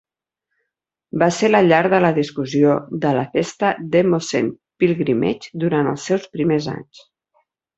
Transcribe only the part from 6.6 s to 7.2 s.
anys.